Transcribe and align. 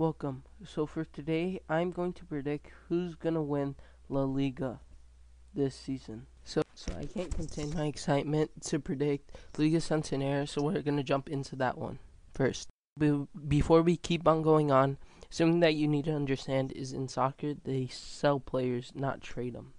Welcome. 0.00 0.44
So 0.64 0.86
for 0.86 1.04
today, 1.04 1.60
I'm 1.68 1.90
going 1.90 2.14
to 2.14 2.24
predict 2.24 2.70
who's 2.88 3.14
gonna 3.16 3.42
win 3.42 3.74
La 4.08 4.22
Liga 4.22 4.80
this 5.52 5.74
season. 5.74 6.26
So, 6.42 6.62
so 6.74 6.94
I 6.98 7.04
can't 7.04 7.36
contain 7.36 7.74
my 7.74 7.84
excitement 7.84 8.50
to 8.62 8.78
predict 8.80 9.36
Liga 9.58 9.78
Santander. 9.78 10.46
So 10.46 10.62
we're 10.62 10.80
gonna 10.80 11.02
jump 11.02 11.28
into 11.28 11.54
that 11.56 11.76
one 11.76 11.98
first. 12.32 12.70
Be- 12.98 13.26
before 13.46 13.82
we 13.82 13.98
keep 13.98 14.26
on 14.26 14.40
going 14.40 14.70
on, 14.70 14.96
something 15.28 15.60
that 15.60 15.74
you 15.74 15.86
need 15.86 16.06
to 16.06 16.14
understand 16.14 16.72
is 16.72 16.94
in 16.94 17.06
soccer 17.06 17.52
they 17.52 17.86
sell 17.88 18.40
players, 18.40 18.92
not 18.94 19.20
trade 19.20 19.52
them, 19.52 19.74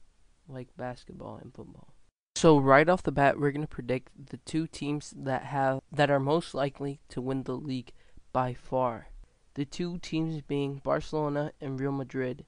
like 0.47 0.67
basketball 0.77 1.39
and 1.41 1.51
football. 1.51 1.95
So 2.35 2.59
right 2.59 2.87
off 2.87 3.01
the 3.01 3.11
bat, 3.11 3.39
we're 3.39 3.49
gonna 3.49 3.65
predict 3.65 4.11
the 4.29 4.37
two 4.37 4.67
teams 4.67 5.15
that 5.17 5.45
have 5.45 5.81
that 5.91 6.11
are 6.11 6.19
most 6.19 6.53
likely 6.53 7.01
to 7.09 7.21
win 7.21 7.41
the 7.41 7.57
league 7.57 7.91
by 8.31 8.53
far. 8.53 9.07
The 9.53 9.65
two 9.65 9.97
teams 9.97 10.41
being 10.41 10.81
Barcelona 10.83 11.51
and 11.59 11.79
Real 11.79 11.91
Madrid. 11.91 12.45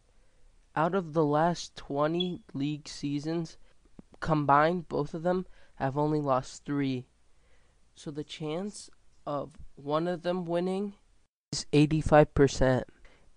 Out 0.76 0.96
of 0.96 1.14
the 1.14 1.26
last 1.26 1.76
20 1.76 2.42
league 2.54 2.88
seasons 2.88 3.58
combined, 4.20 4.88
both 4.88 5.14
of 5.14 5.24
them 5.24 5.46
have 5.76 5.98
only 5.98 6.20
lost 6.20 6.66
3. 6.66 7.06
So 7.96 8.10
the 8.10 8.24
chance 8.24 8.90
of 9.26 9.52
one 9.76 10.08
of 10.08 10.24
them 10.24 10.46
winning 10.46 10.94
is 11.52 11.66
85%. 11.74 12.84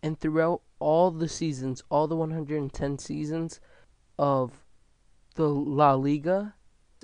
And 0.03 0.19
throughout 0.19 0.63
all 0.79 1.11
the 1.11 1.29
seasons, 1.29 1.83
all 1.91 2.07
the 2.07 2.17
110 2.17 2.99
seasons 2.99 3.61
of 4.19 4.65
the 5.35 5.49
La 5.49 5.95
Liga, 5.95 6.55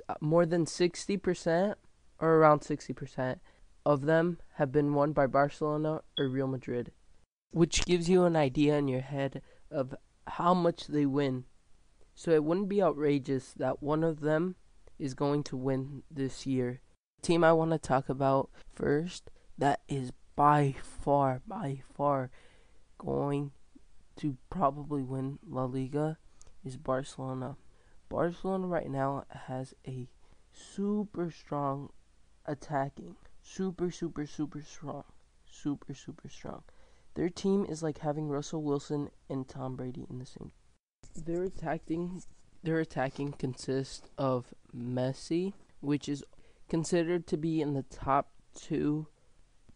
uh, 0.08 0.14
more 0.20 0.46
than 0.46 0.64
60% 0.64 1.74
or 2.20 2.34
around 2.36 2.60
60% 2.60 3.40
of 3.84 4.02
them 4.02 4.38
have 4.54 4.72
been 4.72 4.94
won 4.94 5.12
by 5.12 5.26
Barcelona 5.26 6.02
or 6.18 6.28
Real 6.28 6.46
Madrid, 6.46 6.92
which 7.50 7.84
gives 7.84 8.08
you 8.08 8.24
an 8.24 8.36
idea 8.36 8.76
in 8.76 8.88
your 8.88 9.00
head 9.00 9.42
of 9.70 9.94
how 10.26 10.54
much 10.54 10.86
they 10.86 11.06
win. 11.06 11.44
So 12.14 12.30
it 12.30 12.44
wouldn't 12.44 12.68
be 12.68 12.82
outrageous 12.82 13.52
that 13.54 13.82
one 13.82 14.04
of 14.04 14.20
them 14.20 14.56
is 14.98 15.14
going 15.14 15.42
to 15.44 15.56
win 15.56 16.02
this 16.10 16.46
year. 16.46 16.80
The 17.20 17.26
team 17.26 17.44
I 17.44 17.52
want 17.52 17.72
to 17.72 17.78
talk 17.78 18.08
about 18.08 18.50
first 18.74 19.30
that 19.58 19.80
is 19.88 20.12
by 20.36 20.74
far, 20.82 21.42
by 21.46 21.82
far 21.94 22.30
going 22.98 23.52
to 24.16 24.36
probably 24.50 25.02
win 25.02 25.38
La 25.46 25.64
Liga 25.64 26.18
is 26.64 26.76
Barcelona. 26.76 27.56
Barcelona 28.08 28.66
right 28.66 28.90
now 28.90 29.24
has 29.30 29.74
a 29.86 30.08
super 30.52 31.30
strong 31.30 31.90
attacking. 32.46 33.16
Super, 33.42 33.90
super, 33.90 34.26
super 34.26 34.62
strong. 34.62 35.04
Super, 35.44 35.94
super 35.94 36.28
strong. 36.28 36.62
Their 37.14 37.28
team 37.28 37.66
is 37.68 37.82
like 37.82 37.98
having 37.98 38.28
Russell 38.28 38.62
Wilson 38.62 39.10
and 39.28 39.46
Tom 39.46 39.76
Brady 39.76 40.06
in 40.08 40.18
the 40.18 40.26
same. 40.26 40.52
Their 41.14 41.42
attacking 41.42 42.22
their 42.62 42.78
attacking 42.78 43.32
consists 43.32 44.08
of 44.16 44.54
Messi, 44.74 45.52
which 45.80 46.08
is 46.08 46.24
considered 46.68 47.26
to 47.26 47.36
be 47.36 47.60
in 47.60 47.74
the 47.74 47.82
top 47.82 48.30
two 48.54 49.08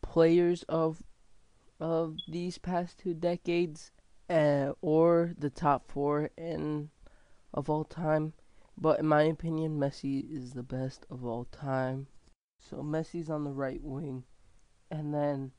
players 0.01 0.62
of 0.62 1.03
of 1.78 2.17
these 2.28 2.56
past 2.58 2.98
two 2.98 3.12
decades, 3.12 3.91
uh, 4.30 4.73
or 4.80 5.34
the 5.36 5.51
top 5.51 5.91
four 5.91 6.30
in 6.39 6.91
of 7.53 7.69
all 7.69 7.84
time. 7.84 8.33
But 8.78 9.01
in 9.01 9.06
my 9.06 9.23
opinion, 9.23 9.78
Messi 9.78 10.25
is 10.30 10.53
the 10.53 10.62
best 10.62 11.05
of 11.11 11.25
all 11.25 11.45
time. 11.47 12.06
So 12.58 12.78
Messi's 12.78 13.30
on 13.30 13.44
the 13.44 13.50
right 13.50 13.82
wing. 13.82 14.24
And 14.90 15.12
then 15.14 15.52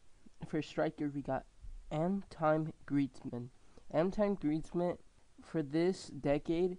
for 0.47 0.61
striker, 0.61 1.09
we 1.13 1.21
got 1.21 1.45
M. 1.91 2.23
Antoine 2.31 2.73
Griezmann. 2.85 3.49
Antoine 3.93 4.35
Griezmann, 4.35 4.97
for 5.41 5.63
this 5.63 6.07
decade, 6.07 6.77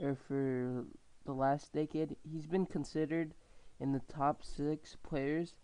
or 0.00 0.14
for 0.14 0.86
the 1.24 1.32
last 1.32 1.72
decade, 1.72 2.16
he's 2.22 2.46
been 2.46 2.66
considered 2.66 3.34
in 3.80 3.92
the 3.92 4.00
top 4.00 4.44
six 4.44 4.96
players 5.02 5.54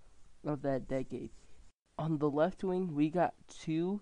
of 0.45 0.63
that 0.63 0.89
decade. 0.89 1.31
On 1.99 2.19
the 2.19 2.31
left 2.31 2.65
wing, 2.65 2.95
we 2.95 3.11
got 3.11 3.35
two 3.49 4.01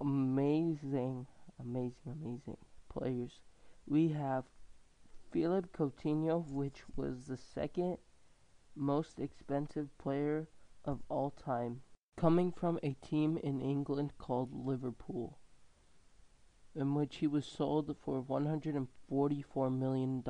amazing, 0.00 1.26
amazing, 1.58 1.96
amazing 2.06 2.56
players. 2.88 3.40
We 3.86 4.08
have 4.08 4.44
Philip 5.32 5.76
Coutinho, 5.76 6.48
which 6.48 6.82
was 6.96 7.26
the 7.26 7.36
second 7.36 7.98
most 8.74 9.18
expensive 9.18 9.96
player 9.98 10.48
of 10.84 11.00
all 11.08 11.30
time, 11.30 11.82
coming 12.16 12.52
from 12.52 12.78
a 12.82 12.94
team 12.94 13.38
in 13.38 13.60
England 13.60 14.12
called 14.18 14.50
Liverpool, 14.52 15.38
in 16.74 16.94
which 16.94 17.16
he 17.16 17.26
was 17.26 17.46
sold 17.46 17.94
for 18.02 18.22
$144 18.22 19.78
million. 19.78 20.24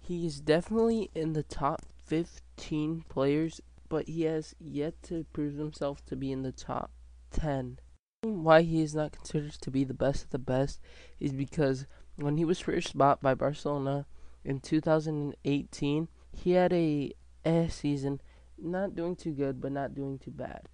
He 0.00 0.26
is 0.26 0.40
definitely 0.40 1.10
in 1.14 1.32
the 1.32 1.42
top 1.42 1.82
15 2.04 3.04
players, 3.08 3.60
but 3.88 4.08
he 4.08 4.22
has 4.22 4.54
yet 4.58 5.02
to 5.04 5.24
prove 5.32 5.56
himself 5.56 6.04
to 6.06 6.16
be 6.16 6.32
in 6.32 6.42
the 6.42 6.52
top 6.52 6.90
10. 7.32 7.78
Why 8.22 8.62
he 8.62 8.82
is 8.82 8.94
not 8.94 9.12
considered 9.12 9.52
to 9.52 9.70
be 9.70 9.84
the 9.84 9.94
best 9.94 10.24
of 10.24 10.30
the 10.30 10.38
best 10.38 10.80
is 11.20 11.32
because 11.32 11.86
when 12.16 12.36
he 12.36 12.44
was 12.44 12.58
first 12.58 12.98
bought 12.98 13.22
by 13.22 13.34
Barcelona 13.34 14.06
in 14.44 14.60
2018, 14.60 16.08
he 16.32 16.52
had 16.52 16.72
a 16.72 17.12
eh 17.44 17.68
season, 17.68 18.20
not 18.56 18.94
doing 18.94 19.16
too 19.16 19.32
good, 19.32 19.60
but 19.60 19.72
not 19.72 19.94
doing 19.94 20.18
too 20.18 20.30
bad 20.30 20.68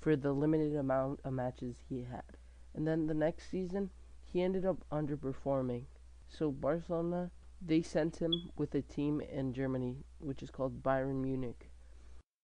for 0.00 0.16
the 0.16 0.32
limited 0.32 0.74
amount 0.76 1.20
of 1.24 1.32
matches 1.32 1.76
he 1.88 2.02
had. 2.02 2.36
And 2.74 2.86
then 2.86 3.06
the 3.06 3.14
next 3.14 3.50
season, 3.50 3.90
he 4.24 4.42
ended 4.42 4.64
up 4.64 4.84
underperforming. 4.92 5.84
So 6.28 6.50
Barcelona, 6.50 7.30
they 7.60 7.82
sent 7.82 8.16
him 8.16 8.50
with 8.56 8.74
a 8.74 8.82
team 8.82 9.20
in 9.20 9.52
Germany, 9.52 10.04
which 10.18 10.42
is 10.42 10.50
called 10.50 10.82
Bayern 10.82 11.22
Munich. 11.22 11.70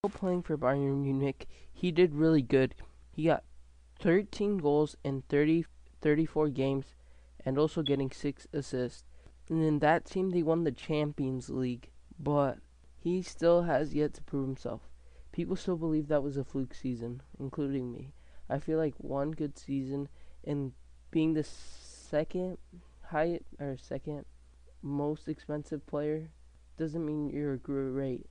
While 0.01 0.11
playing 0.11 0.43
for 0.43 0.57
Bayern 0.57 1.03
Munich, 1.03 1.47
he 1.73 1.93
did 1.93 2.15
really 2.15 2.43
good. 2.43 2.75
He 3.11 3.25
got 3.25 3.45
13 4.01 4.59
goals 4.59 4.97
in 5.05 5.23
30, 5.29 5.65
34 6.01 6.49
games 6.49 6.87
and 7.45 7.59
also 7.59 7.83
getting 7.83 8.11
6 8.11 8.47
assists. 8.53 9.05
And 9.49 9.63
in 9.63 9.79
that 9.81 10.05
team, 10.05 10.31
they 10.31 10.43
won 10.43 10.65
the 10.65 10.73
Champions 10.73 11.51
League. 11.51 11.91
But 12.19 12.59
he 13.03 13.21
still 13.21 13.63
has 13.63 13.95
yet 13.95 14.15
to 14.15 14.23
prove 14.23 14.47
himself. 14.47 14.83
People 15.33 15.57
still 15.57 15.77
believe 15.77 16.07
that 16.07 16.23
was 16.23 16.37
a 16.37 16.45
fluke 16.45 16.73
season, 16.73 17.21
including 17.41 17.91
me. 17.91 18.13
I 18.49 18.61
feel 18.61 18.79
like 18.79 18.95
one 18.99 19.33
good 19.33 19.59
season 19.59 20.09
and 20.45 20.73
being 21.11 21.35
the 21.35 21.43
second 21.43 22.59
highest 23.07 23.45
or 23.59 23.77
second 23.77 24.25
most 24.83 25.27
expensive 25.27 25.85
player 25.85 26.31
doesn't 26.77 27.05
mean 27.05 27.29
you're 27.29 27.57
great, 27.57 28.27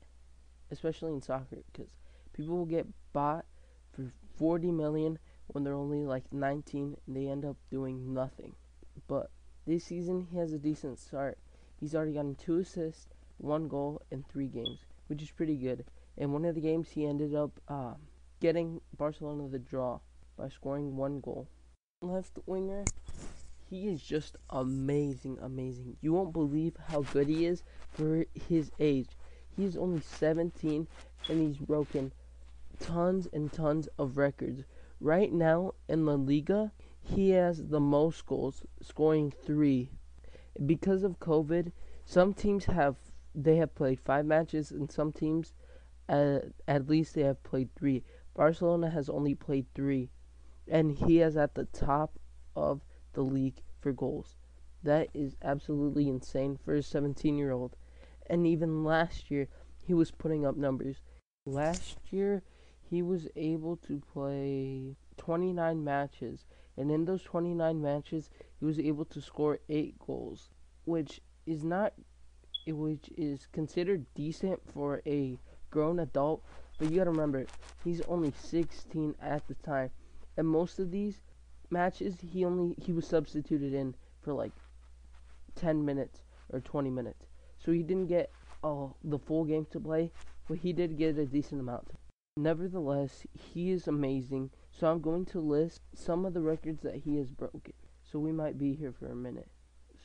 especially 0.72 1.12
in 1.12 1.22
soccer, 1.22 1.64
because 1.72 1.92
people 2.32 2.58
will 2.58 2.66
get 2.66 2.88
bought 3.12 3.46
for 3.92 4.10
40 4.38 4.72
million 4.72 5.20
when 5.48 5.66
they're 5.66 5.74
only 5.74 6.06
like 6.06 6.32
19 6.32 6.96
and 7.06 7.16
they 7.16 7.28
end 7.28 7.44
up 7.44 7.58
doing 7.70 8.14
nothing. 8.14 8.56
But 9.08 9.32
this 9.68 9.84
season 9.84 10.28
he 10.32 10.38
has 10.38 10.54
a 10.54 10.60
decent 10.60 10.98
start. 10.98 11.38
He's 11.78 11.94
already 11.94 12.14
gotten 12.14 12.36
two 12.36 12.60
assists 12.60 13.08
one 13.44 13.68
goal 13.68 14.02
in 14.12 14.24
three 14.24 14.48
games, 14.48 14.80
which 15.08 15.22
is 15.22 15.32
pretty 15.32 15.56
good. 15.56 15.86
In 16.18 16.32
one 16.32 16.46
of 16.46 16.56
the 16.56 16.62
games, 16.62 16.90
he 16.90 17.06
ended 17.06 17.36
up 17.36 17.52
uh, 17.68 17.94
getting 18.40 18.82
Barcelona 18.98 19.48
the 19.48 19.60
draw 19.60 20.00
by 20.38 20.50
scoring 20.50 20.96
one 20.96 21.20
goal. 21.20 21.48
Left 22.02 22.40
winger, 22.46 22.86
he 23.70 23.88
is 23.88 24.02
just 24.02 24.36
amazing, 24.50 25.38
amazing. 25.42 25.98
You 26.02 26.14
won't 26.14 26.34
believe 26.34 26.76
how 26.90 27.02
good 27.02 27.28
he 27.28 27.46
is 27.46 27.64
for 27.92 28.26
his 28.48 28.72
age. 28.80 29.10
He's 29.56 29.78
only 29.78 30.02
17 30.02 30.88
and 31.30 31.42
he's 31.42 31.58
broken 31.58 32.14
tons 32.82 33.28
and 33.32 33.52
tons 33.52 33.88
of 33.98 34.18
records. 34.18 34.64
Right 35.00 35.32
now 35.32 35.74
in 35.88 36.06
La 36.06 36.14
Liga, 36.14 36.72
he 37.02 37.32
has 37.32 37.68
the 37.68 37.80
most 37.80 38.26
goals, 38.26 38.64
scoring 38.82 39.32
three. 39.46 39.90
Because 40.66 41.04
of 41.04 41.20
COVID, 41.20 41.72
some 42.06 42.34
teams 42.34 42.66
have 42.66 42.96
they 43.34 43.58
have 43.58 43.76
played 43.76 44.00
five 44.00 44.26
matches, 44.26 44.72
and 44.72 44.92
some 44.92 45.12
teams, 45.12 45.54
uh, 46.10 46.40
at 46.68 46.88
least 46.90 47.16
they 47.16 47.22
have 47.24 47.42
played 47.44 47.74
three. 47.76 48.04
Barcelona 48.34 48.90
has 48.90 49.10
only 49.10 49.36
played 49.36 49.66
three, 49.74 50.10
and 50.68 50.92
he 50.92 51.22
is 51.22 51.38
at 51.38 51.56
the 51.56 51.66
top 51.66 52.20
of 52.56 52.82
the 53.14 53.22
league 53.22 53.62
for 53.80 53.92
goals. 53.92 54.36
That 54.84 55.10
is 55.14 55.36
absolutely 55.42 56.08
insane 56.08 56.58
for 56.58 56.76
a 56.76 56.84
17 56.84 57.38
year 57.38 57.52
old. 57.52 57.76
And 58.28 58.48
even 58.48 58.84
last 58.84 59.30
year, 59.30 59.48
he 59.86 59.94
was 59.94 60.12
putting 60.12 60.46
up 60.46 60.56
numbers. 60.56 61.02
Last 61.46 62.00
year, 62.12 62.44
he 62.82 63.02
was 63.02 63.28
able 63.36 63.78
to 63.78 64.00
play 64.00 64.96
29 65.18 65.84
matches, 65.84 66.46
and 66.78 66.92
in 66.92 67.06
those 67.06 67.24
29 67.24 67.82
matches, 67.82 68.30
he 68.60 68.66
was 68.66 68.80
able 68.80 69.06
to 69.06 69.22
score 69.22 69.60
8 69.70 69.98
goals, 70.00 70.50
which 70.86 71.22
is 71.46 71.64
not 71.64 71.94
which 72.68 73.10
is 73.18 73.48
considered 73.52 74.06
decent 74.16 74.60
for 74.74 75.02
a 75.06 75.38
grown 75.70 76.00
adult. 76.00 76.44
But 76.78 76.92
you 76.92 76.98
gotta 76.98 77.12
remember, 77.12 77.46
he's 77.84 78.02
only 78.02 78.34
16 78.40 79.16
at 79.22 79.48
the 79.48 79.56
time, 79.56 79.92
and 80.38 80.48
most 80.48 80.80
of 80.80 80.92
these 80.92 81.22
matches 81.70 82.18
he 82.22 82.44
only 82.44 82.76
he 82.78 82.92
was 82.92 83.08
substituted 83.08 83.74
in 83.74 83.96
for 84.22 84.34
like 84.34 84.52
10 85.56 85.84
minutes 85.86 86.24
or 86.50 86.60
20 86.60 86.90
minutes. 86.90 87.26
So 87.58 87.72
he 87.72 87.84
didn't 87.84 88.08
get 88.08 88.32
uh, 88.64 88.88
the 89.04 89.20
full 89.20 89.46
game 89.46 89.66
to 89.72 89.80
play, 89.80 90.12
but 90.48 90.60
he 90.60 90.74
did 90.74 90.98
get 90.98 91.18
a 91.18 91.26
decent 91.26 91.62
amount. 91.62 91.92
Nevertheless, 92.38 93.26
he 93.34 93.72
is 93.72 93.88
amazing. 93.88 94.52
So 94.72 94.90
I'm 94.90 95.02
going 95.02 95.26
to 95.26 95.40
list 95.40 95.82
some 95.94 96.26
of 96.26 96.34
the 96.34 96.42
records 96.42 96.82
that 96.84 96.96
he 96.96 97.18
has 97.18 97.30
broken. 97.30 97.74
So 98.04 98.20
we 98.20 98.32
might 98.32 98.58
be 98.58 98.74
here 98.74 98.94
for 98.98 99.08
a 99.08 99.16
minute. 99.16 99.50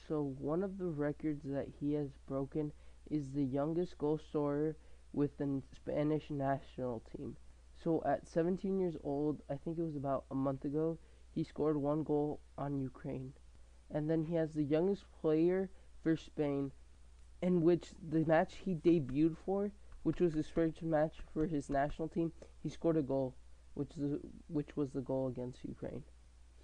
So 0.08 0.34
one 0.38 0.62
of 0.62 0.78
the 0.78 0.86
records 0.86 1.42
that 1.44 1.68
he 1.80 1.94
has 1.94 2.10
broken 2.26 2.72
is 3.10 3.30
the 3.30 3.44
youngest 3.44 3.98
goal 3.98 4.18
scorer 4.18 4.76
with 5.12 5.36
the 5.38 5.62
Spanish 5.74 6.30
national 6.30 7.02
team. 7.16 7.36
So 7.82 8.02
at 8.06 8.26
17 8.28 8.78
years 8.78 8.96
old, 9.02 9.42
I 9.50 9.56
think 9.56 9.78
it 9.78 9.82
was 9.82 9.96
about 9.96 10.24
a 10.30 10.34
month 10.34 10.64
ago, 10.64 10.98
he 11.34 11.44
scored 11.44 11.76
one 11.76 12.02
goal 12.04 12.40
on 12.56 12.78
Ukraine. 12.78 13.32
And 13.90 14.08
then 14.08 14.24
he 14.24 14.34
has 14.34 14.54
the 14.54 14.64
youngest 14.64 15.04
player 15.20 15.70
for 16.02 16.16
Spain, 16.16 16.72
in 17.42 17.62
which 17.62 17.90
the 18.08 18.24
match 18.24 18.56
he 18.64 18.74
debuted 18.74 19.36
for, 19.44 19.72
which 20.02 20.20
was 20.20 20.34
his 20.34 20.48
first 20.48 20.82
match 20.82 21.16
for 21.32 21.46
his 21.46 21.68
national 21.68 22.08
team, 22.08 22.32
he 22.62 22.68
scored 22.68 22.96
a 22.96 23.02
goal, 23.02 23.34
which 23.74 23.94
the 23.96 24.20
which 24.48 24.76
was 24.76 24.90
the 24.92 25.00
goal 25.00 25.28
against 25.28 25.64
Ukraine. 25.64 26.04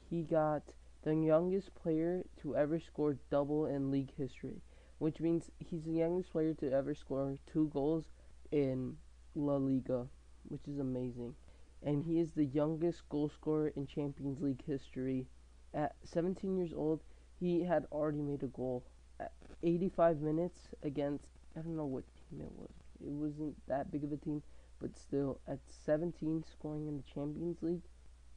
He 0.09 0.23
got 0.23 0.75
the 1.03 1.17
youngest 1.17 1.75
player 1.75 2.23
to 2.41 2.57
ever 2.57 2.79
score 2.79 3.17
double 3.31 3.67
in 3.67 3.91
league 3.91 4.15
history, 4.17 4.63
which 4.99 5.21
means 5.21 5.51
he's 5.59 5.83
the 5.83 5.93
youngest 5.93 6.31
player 6.31 6.55
to 6.55 6.71
ever 6.73 6.95
score 6.95 7.37
two 7.53 7.69
goals 7.75 8.05
in 8.53 8.97
La 9.35 9.57
Liga, 9.57 10.07
which 10.49 10.69
is 10.69 10.79
amazing. 10.79 11.35
And 11.83 12.05
he 12.05 12.21
is 12.21 12.33
the 12.33 12.45
youngest 12.45 13.09
goal 13.09 13.29
scorer 13.29 13.73
in 13.75 13.87
Champions 13.87 14.41
League 14.41 14.65
history. 14.65 15.27
At 15.75 15.97
17 16.05 16.57
years 16.57 16.73
old, 16.73 17.03
he 17.41 17.65
had 17.65 17.87
already 17.91 18.23
made 18.23 18.45
a 18.45 18.47
goal. 18.47 18.85
At 19.19 19.33
85 19.65 20.21
minutes 20.21 20.69
against, 20.85 21.27
I 21.57 21.61
don't 21.61 21.77
know 21.77 21.87
what 21.87 22.05
team 22.15 22.41
it 22.43 22.53
was. 22.57 22.71
It 23.05 23.11
wasn't 23.11 23.57
that 23.67 23.91
big 23.91 24.05
of 24.05 24.13
a 24.13 24.17
team, 24.17 24.43
but 24.81 24.97
still, 24.97 25.41
at 25.49 25.59
17, 25.85 26.45
scoring 26.49 26.87
in 26.87 26.97
the 26.97 27.03
Champions 27.13 27.59
League, 27.61 27.83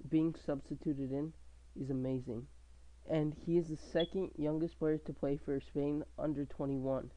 being 0.10 0.34
substituted 0.34 1.12
in, 1.12 1.34
is 1.80 1.92
amazing. 1.92 2.48
And 3.10 3.34
he 3.34 3.58
is 3.58 3.68
the 3.68 3.78
second 3.78 4.32
youngest 4.36 4.80
player 4.80 4.98
to 4.98 5.14
play 5.14 5.38
for 5.38 5.60
Spain 5.60 6.04
under 6.18 6.46
21. 6.46 7.12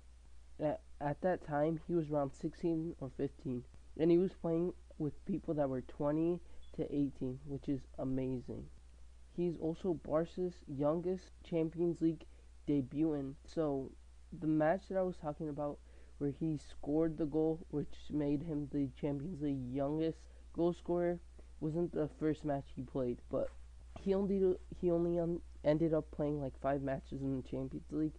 At, 0.61 0.81
at 1.01 1.21
that 1.23 1.47
time, 1.47 1.81
he 1.87 1.95
was 1.95 2.11
around 2.11 2.33
16 2.35 2.97
or 3.01 3.11
15, 3.17 3.65
and 3.99 4.11
he 4.11 4.19
was 4.19 4.33
playing 4.33 4.75
with 4.99 5.25
people 5.25 5.55
that 5.55 5.69
were 5.69 5.81
20 5.83 6.41
to 6.77 6.95
18, 6.95 7.41
which 7.47 7.69
is 7.69 7.81
amazing. 7.99 8.67
He's 9.37 9.57
also 9.59 9.95
Barca's 9.95 10.55
youngest 10.67 11.31
Champions 11.45 12.01
League 12.01 12.25
debutant. 12.67 13.37
So, 13.47 13.93
the 14.41 14.47
match 14.47 14.89
that 14.89 14.99
I 14.99 15.03
was 15.03 15.17
talking 15.17 15.49
about, 15.49 15.79
where 16.19 16.31
he 16.31 16.59
scored 16.59 17.17
the 17.17 17.27
goal, 17.27 17.65
which 17.71 17.95
made 18.11 18.43
him 18.43 18.69
the 18.73 18.91
Champions 19.01 19.41
League 19.41 19.73
youngest 19.73 20.19
goal 20.53 20.73
scorer, 20.73 21.21
wasn't 21.61 21.93
the 21.93 22.09
first 22.19 22.45
match 22.45 22.67
he 22.75 22.83
played, 22.83 23.19
but 23.31 23.49
he 24.01 24.15
only 24.15 24.57
he 24.81 24.91
only 24.91 25.19
um, 25.19 25.41
ended 25.69 25.93
up 25.93 26.11
playing 26.11 26.41
like 26.41 26.59
five 26.63 26.83
matches 26.83 27.21
in 27.21 27.37
the 27.37 27.49
Champions 27.49 27.91
League, 27.91 28.19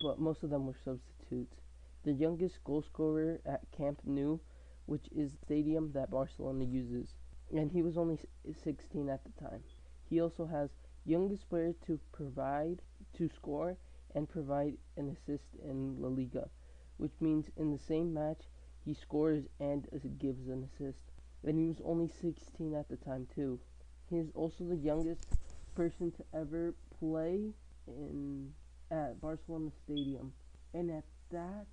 but 0.00 0.18
most 0.18 0.42
of 0.42 0.50
them 0.50 0.66
were 0.66 0.76
substitutes 0.84 1.56
the 2.04 2.12
youngest 2.12 2.62
goal 2.64 2.80
scorer 2.80 3.38
at 3.44 3.60
Camp 3.76 4.00
Nou, 4.04 4.38
which 4.86 5.06
is 5.14 5.32
the 5.32 5.38
stadium 5.44 5.92
that 5.92 6.10
Barcelona 6.10 6.64
uses, 6.64 7.14
and 7.52 7.70
he 7.70 7.82
was 7.82 7.98
only 7.98 8.18
16 8.64 9.08
at 9.08 9.20
the 9.24 9.42
time. 9.42 9.62
He 10.08 10.20
also 10.20 10.46
has 10.46 10.70
youngest 11.04 11.48
player 11.50 11.74
to 11.86 11.98
provide 12.12 12.80
to 13.16 13.28
score 13.28 13.76
and 14.14 14.28
provide 14.28 14.78
an 14.96 15.10
assist 15.10 15.44
in 15.62 16.00
La 16.00 16.08
Liga, 16.08 16.48
which 16.96 17.12
means 17.20 17.50
in 17.56 17.70
the 17.70 17.78
same 17.78 18.14
match 18.14 18.42
he 18.84 18.94
scores 18.94 19.44
and 19.60 19.86
gives 20.18 20.48
an 20.48 20.66
assist. 20.72 21.10
And 21.44 21.58
he 21.58 21.66
was 21.66 21.82
only 21.84 22.08
16 22.08 22.74
at 22.74 22.88
the 22.88 22.96
time 22.96 23.26
too. 23.34 23.60
He 24.08 24.16
is 24.16 24.30
also 24.34 24.64
the 24.64 24.76
youngest 24.76 25.26
person 25.74 26.10
to 26.12 26.24
ever 26.34 26.74
play 26.98 27.54
in 27.86 28.52
at 28.90 29.20
Barcelona 29.20 29.70
Stadium. 29.84 30.32
And 30.74 30.90
at 30.90 31.04
that 31.30 31.66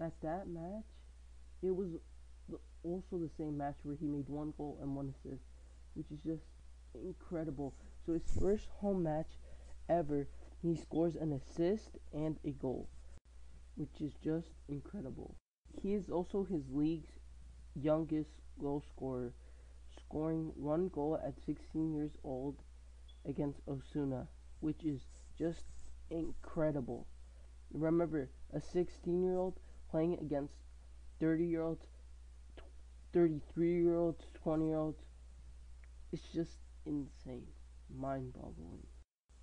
at 0.00 0.20
that 0.22 0.48
match, 0.48 0.84
it 1.62 1.74
was 1.74 1.88
also 2.82 3.18
the 3.18 3.30
same 3.38 3.56
match 3.56 3.76
where 3.82 3.96
he 3.96 4.06
made 4.06 4.28
one 4.28 4.52
goal 4.56 4.78
and 4.82 4.96
one 4.96 5.14
assist, 5.14 5.44
which 5.94 6.10
is 6.10 6.18
just 6.24 6.42
incredible. 6.94 7.74
So 8.04 8.12
his 8.12 8.22
first 8.40 8.68
home 8.80 9.04
match 9.04 9.38
ever, 9.88 10.26
he 10.60 10.76
scores 10.76 11.14
an 11.14 11.32
assist 11.32 11.98
and 12.12 12.36
a 12.44 12.50
goal, 12.50 12.88
which 13.76 14.00
is 14.00 14.12
just 14.24 14.48
incredible. 14.68 15.36
He 15.80 15.94
is 15.94 16.08
also 16.10 16.44
his 16.44 16.62
league's 16.70 17.12
youngest 17.74 18.30
goal 18.60 18.82
scorer, 18.94 19.32
scoring 19.96 20.52
one 20.56 20.88
goal 20.88 21.18
at 21.24 21.34
16 21.46 21.94
years 21.94 22.12
old 22.24 22.56
against 23.24 23.64
Osasuna, 23.66 24.26
which 24.62 24.84
is 24.84 25.02
just 25.38 25.64
incredible. 26.10 27.06
Remember, 27.72 28.30
a 28.52 28.60
16 28.60 29.22
year 29.22 29.36
old 29.36 29.60
playing 29.90 30.18
against 30.20 30.54
30 31.20 31.44
year 31.44 31.62
olds, 31.62 31.86
33 33.12 33.82
year 33.82 33.96
olds, 33.96 34.24
20 34.42 34.66
year 34.66 34.76
olds. 34.78 35.02
It's 36.12 36.28
just 36.32 36.58
insane, 36.86 37.48
mind 37.90 38.32
boggling. 38.34 38.86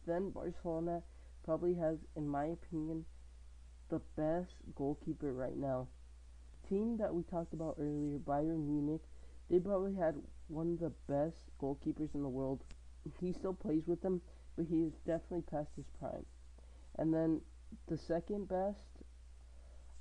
Then 0.05 0.31
Barcelona 0.31 1.03
probably 1.43 1.73
has, 1.75 1.99
in 2.15 2.27
my 2.27 2.45
opinion, 2.45 3.05
the 3.89 3.99
best 4.15 4.53
goalkeeper 4.75 5.33
right 5.33 5.57
now. 5.57 5.87
Team 6.67 6.97
that 6.97 7.13
we 7.13 7.23
talked 7.23 7.53
about 7.53 7.75
earlier, 7.79 8.19
Bayern 8.19 8.65
Munich, 8.67 9.01
they 9.49 9.59
probably 9.59 9.95
had 9.95 10.15
one 10.47 10.73
of 10.73 10.79
the 10.79 10.91
best 11.07 11.37
goalkeepers 11.59 12.15
in 12.15 12.21
the 12.23 12.29
world. 12.29 12.63
He 13.19 13.33
still 13.33 13.53
plays 13.53 13.87
with 13.87 14.01
them, 14.01 14.21
but 14.59 14.67
he 14.69 14.83
is 14.83 14.93
definitely 15.07 15.43
past 15.49 15.69
his 15.77 15.85
prime. 15.99 16.25
And 16.97 17.13
then 17.13 17.39
the 17.87 17.97
second 17.97 18.49
best 18.49 18.83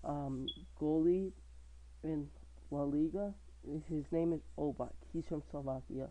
um, 0.02 0.49
goalie 0.81 1.31
in 2.02 2.26
La 2.72 2.82
Liga. 2.82 3.32
His 3.88 4.05
name 4.10 4.32
is 4.32 4.40
Oblak. 4.58 4.94
He's 5.12 5.22
from 5.28 5.44
Slovakia, 5.52 6.08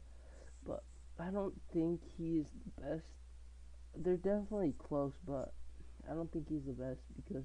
but 0.66 0.84
I 1.20 1.30
don't 1.30 1.60
think 1.74 2.00
he 2.18 2.38
is 2.38 2.48
the 2.64 2.82
best. 2.82 3.06
They're 3.98 4.16
definitely 4.16 4.76
close, 4.80 5.14
but 5.28 5.52
I 6.10 6.14
don't 6.14 6.32
think 6.32 6.48
he's 6.48 6.66
the 6.66 6.72
best 6.72 7.02
because 7.18 7.44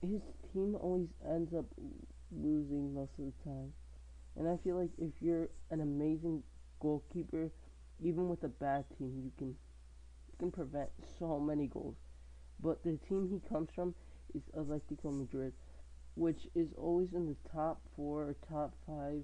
his 0.00 0.22
team 0.54 0.76
always 0.80 1.08
ends 1.28 1.52
up 1.52 1.66
losing 2.32 2.94
most 2.94 3.12
of 3.18 3.26
the 3.26 3.32
time. 3.44 3.72
And 4.38 4.48
I 4.48 4.56
feel 4.64 4.80
like 4.80 4.92
if 4.96 5.12
you're 5.20 5.48
an 5.70 5.82
amazing 5.82 6.42
goalkeeper, 6.80 7.50
even 8.02 8.30
with 8.30 8.44
a 8.44 8.48
bad 8.48 8.84
team, 8.96 9.20
you 9.24 9.32
can 9.36 9.56
can 10.40 10.50
prevent 10.50 10.88
so 11.18 11.38
many 11.38 11.66
goals. 11.68 11.96
But 12.62 12.82
the 12.82 12.98
team 13.08 13.28
he 13.30 13.46
comes 13.48 13.68
from 13.74 13.94
is 14.34 14.42
Atletico 14.58 15.16
Madrid, 15.16 15.52
which 16.14 16.48
is 16.54 16.68
always 16.76 17.12
in 17.12 17.26
the 17.26 17.36
top 17.52 17.80
four 17.94 18.22
or 18.22 18.36
top 18.48 18.74
five 18.86 19.22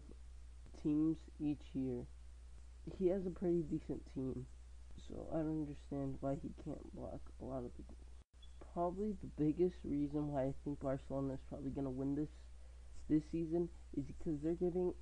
teams 0.83 1.17
each 1.41 1.75
year. 1.75 2.07
He 2.99 3.09
has 3.09 3.27
a 3.27 3.31
pretty 3.31 3.63
decent 3.63 4.03
team, 4.15 4.47
so 5.09 5.27
I 5.33 5.39
don't 5.39 5.67
understand 5.67 6.17
why 6.21 6.37
he 6.43 6.51
can't 6.63 6.95
block 6.95 7.21
a 7.41 7.45
lot 7.45 7.65
of 7.65 7.71
the 7.77 7.83
goals. 7.83 7.99
Probably 8.73 9.15
the 9.23 9.43
biggest 9.43 9.77
reason 9.85 10.33
why 10.33 10.43
I 10.43 10.55
think 10.65 10.81
Barcelona 10.81 11.35
is 11.35 11.41
probably 11.49 11.71
going 11.71 11.87
to 11.87 11.91
win 11.91 12.15
this 12.15 12.29
this 13.09 13.23
season 13.31 13.69
is 13.97 14.05
because 14.05 14.41
they're 14.43 14.55
giving 14.55 14.93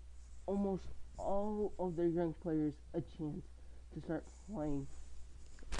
almost 0.46 0.84
all 1.18 1.72
of 1.78 1.96
their 1.96 2.06
young 2.06 2.34
players 2.42 2.74
a 2.92 3.00
chance 3.00 3.46
to 3.94 4.00
start 4.04 4.24
playing 4.52 4.86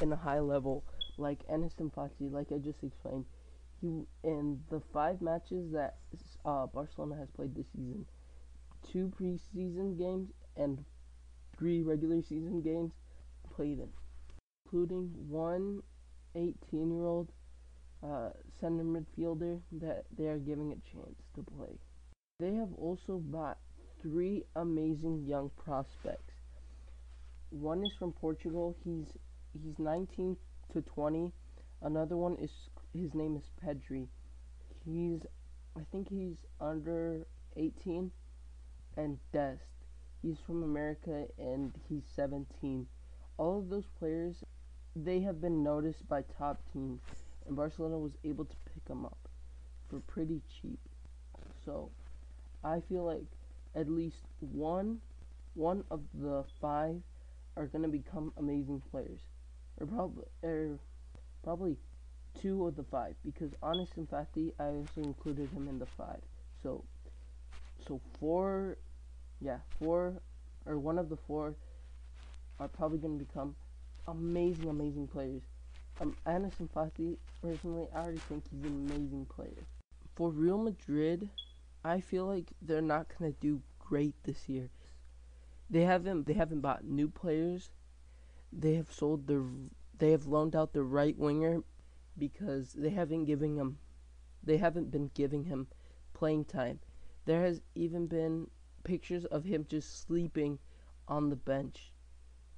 in 0.01 0.13
a 0.13 0.17
high 0.17 0.41
level, 0.41 0.85
like 1.19 1.47
Ansu 1.49 1.93
Fati, 1.93 2.31
like 2.31 2.53
I 2.53 2.59
just 2.59 2.83
explained 2.83 3.25
he 3.81 4.07
in 4.23 4.61
the 4.71 4.81
five 4.93 5.21
matches 5.21 5.73
that 5.73 5.97
uh, 6.45 6.67
Barcelona 6.67 7.17
has 7.17 7.29
played 7.31 7.55
this 7.55 7.67
season, 7.75 8.07
two 8.91 9.13
preseason 9.21 9.99
games 9.99 10.31
and 10.57 10.85
three 11.59 11.83
regular 11.83 12.23
season 12.23 12.63
games 12.63 12.93
played 13.55 13.79
in, 13.79 13.89
including 14.65 15.11
one 15.29 15.83
18-year-old 16.37 17.31
uh, 18.03 18.31
center 18.61 18.85
midfielder 18.85 19.61
that 19.73 20.05
they 20.17 20.27
are 20.27 20.39
giving 20.39 20.73
a 20.73 20.93
chance 20.93 21.17
to 21.35 21.43
play. 21.43 21.79
They 22.41 22.55
have 22.55 22.73
also 22.77 23.19
bought 23.19 23.59
three 24.03 24.45
amazing 24.57 25.25
young 25.27 25.51
prospects. 25.65 26.35
One 27.51 27.85
is 27.85 27.93
from 27.99 28.13
Portugal. 28.13 28.77
He's 28.85 29.07
he's 29.63 29.79
19 29.79 30.37
to 30.73 30.83
20. 30.83 31.33
Another 31.83 32.17
one 32.17 32.37
is 32.37 32.51
his 32.93 33.15
name 33.15 33.37
is 33.37 33.45
Pedri. 33.65 34.09
He's, 34.85 35.21
I 35.77 35.83
think 35.91 36.09
he's 36.09 36.37
under 36.61 37.27
18, 37.57 38.11
and 38.97 39.19
Dest. 39.33 39.63
He's 40.23 40.39
from 40.47 40.63
America 40.63 41.27
and 41.39 41.73
he's 41.89 42.05
17. 42.17 42.87
all 43.37 43.59
of 43.59 43.69
those 43.69 43.87
players, 43.99 44.45
they 44.97 45.21
have 45.21 45.41
been 45.41 45.63
noticed 45.63 46.07
by 46.09 46.23
top 46.39 46.61
teams, 46.73 47.01
and 47.47 47.57
Barcelona 47.57 47.99
was 47.99 48.13
able 48.25 48.45
to 48.45 48.57
pick 48.73 48.85
them 48.87 49.05
up 49.05 49.19
for 49.91 50.01
pretty 50.01 50.41
cheap. 50.61 50.79
So, 51.65 51.91
I 52.63 52.81
feel 52.89 53.05
like 53.05 53.27
at 53.75 53.89
least 53.91 54.23
one, 54.41 55.01
one 55.55 55.85
of 55.91 56.01
the 56.15 56.45
five 56.61 57.03
are 57.57 57.67
gonna 57.67 57.89
become 57.89 58.33
amazing 58.37 58.83
players, 58.91 59.21
or 59.81 59.87
probably, 59.87 60.25
probably 61.43 61.77
two 62.41 62.67
of 62.67 62.77
the 62.77 62.83
five 62.85 63.15
because 63.25 63.51
Ansu 63.63 64.09
Fati, 64.09 64.53
I 64.59 64.65
also 64.65 65.03
included 65.03 65.51
him 65.51 65.69
in 65.69 65.79
the 65.79 65.87
five. 65.87 66.21
So, 66.63 66.85
so 67.87 68.01
four, 68.19 68.77
yeah, 69.41 69.59
four 69.79 70.15
or 70.67 70.79
one 70.79 70.99
of 70.99 71.09
the 71.09 71.17
four 71.17 71.55
are 72.59 72.69
probably 72.69 72.99
going 72.99 73.19
to 73.19 73.25
become 73.25 73.55
amazing, 74.09 74.69
amazing 74.69 75.09
players. 75.09 75.43
Um, 76.01 76.17
and 76.27 76.51
Fati, 76.75 77.17
personally, 77.41 77.87
I 77.95 77.99
already 77.99 78.19
think 78.19 78.45
he's 78.51 78.65
an 78.65 78.89
amazing 78.91 79.27
player. 79.27 79.65
For 80.17 80.31
Real 80.31 80.59
Madrid, 80.59 81.29
I 81.85 82.01
feel 82.01 82.27
like 82.27 82.47
they're 82.63 82.81
not 82.81 83.07
going 83.19 83.33
to 83.33 83.41
do 83.41 83.61
great 83.79 84.15
this 84.25 84.49
year. 84.49 84.71
They 85.71 85.83
haven't 85.83 86.27
they 86.27 86.35
haven't 86.35 86.61
bought 86.61 86.85
new 86.85 87.09
players. 87.09 87.71
They 88.57 88.75
have 88.75 88.93
sold 88.93 89.27
their 89.27 89.45
they 89.99 90.13
have 90.13 90.27
loaned 90.27 90.57
out 90.57 90.73
their 90.73 90.85
right 90.85 91.19
winger 91.19 91.63
because 92.17 92.73
they 92.73 92.91
haven't 92.91 93.25
giving 93.25 93.57
him 93.57 93.79
they 94.43 94.59
haven't 94.59 94.91
been 94.91 95.11
giving 95.15 95.45
him 95.45 95.67
playing 96.13 96.45
time. 96.45 96.81
There 97.25 97.43
has 97.43 97.61
even 97.75 98.07
been 98.07 98.51
pictures 98.85 99.25
of 99.27 99.45
him 99.45 99.67
just 99.69 100.01
sleeping 100.07 100.59
on 101.09 101.31
the 101.31 101.37
bench 101.37 101.93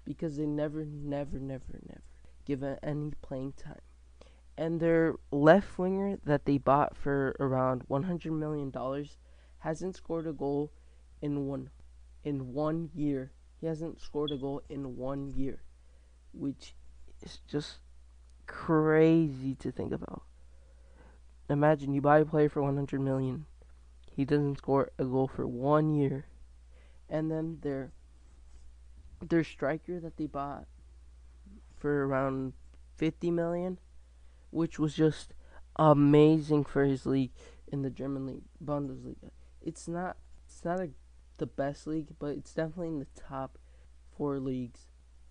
because 0.04 0.36
they 0.36 0.46
never 0.46 0.84
never 0.84 1.38
never 1.38 1.80
never 1.88 2.02
give 2.44 2.62
him 2.62 2.78
any 2.82 3.12
playing 3.22 3.52
time. 3.54 3.80
And 4.56 4.80
their 4.80 5.14
left 5.30 5.78
winger 5.78 6.18
that 6.24 6.44
they 6.44 6.58
bought 6.58 6.96
for 6.96 7.36
around 7.40 7.82
100 7.88 8.32
million 8.32 8.70
dollars 8.70 9.18
hasn't 9.58 9.96
scored 9.96 10.26
a 10.26 10.32
goal 10.32 10.72
in 11.20 11.46
one 11.46 11.70
in 12.24 12.52
one 12.52 12.90
year. 12.94 13.32
He 13.60 13.66
hasn't 13.66 14.00
scored 14.00 14.30
a 14.30 14.36
goal 14.36 14.62
in 14.68 14.96
one 14.96 15.28
year, 15.28 15.62
which 16.36 16.74
is 17.22 17.40
just 17.48 17.78
crazy 18.46 19.54
to 19.56 19.70
think 19.70 19.92
about. 19.92 20.22
Imagine 21.48 21.92
you 21.92 22.00
buy 22.00 22.18
a 22.18 22.24
player 22.24 22.48
for 22.48 22.62
100 22.62 23.00
million. 23.00 23.46
He 24.10 24.24
doesn't 24.24 24.58
score 24.58 24.90
a 24.98 25.04
goal 25.04 25.28
for 25.28 25.46
one 25.46 25.94
year. 25.94 26.26
And 27.08 27.30
then 27.30 27.58
their 27.62 27.92
their 29.22 29.44
striker 29.44 29.98
that 30.00 30.16
they 30.16 30.26
bought 30.26 30.66
for 31.78 32.06
around 32.06 32.52
50 32.96 33.30
million, 33.30 33.78
which 34.50 34.78
was 34.78 34.94
just 34.94 35.32
amazing 35.76 36.64
for 36.64 36.84
his 36.84 37.06
league 37.06 37.32
in 37.70 37.82
the 37.82 37.90
German 37.90 38.26
league, 38.26 38.44
Bundesliga. 38.64 39.30
It's 39.62 39.86
not 39.86 40.16
it's 40.46 40.64
not 40.64 40.80
a, 40.80 40.90
the 41.38 41.46
best 41.46 41.86
league, 41.86 42.08
but 42.18 42.36
it's 42.36 42.52
definitely 42.52 42.88
in 42.88 42.98
the 42.98 43.06
top 43.14 43.58
4 44.16 44.38
leagues. 44.40 44.86